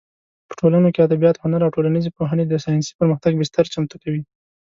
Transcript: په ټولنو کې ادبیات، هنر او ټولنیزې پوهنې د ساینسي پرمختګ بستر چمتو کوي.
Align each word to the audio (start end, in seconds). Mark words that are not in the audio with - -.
په 0.47 0.53
ټولنو 0.59 0.89
کې 0.93 1.05
ادبیات، 1.07 1.35
هنر 1.43 1.61
او 1.63 1.73
ټولنیزې 1.75 2.09
پوهنې 2.17 2.43
د 2.47 2.53
ساینسي 2.65 2.91
پرمختګ 2.99 3.31
بستر 3.39 3.65
چمتو 3.73 3.95
کوي. 4.03 4.21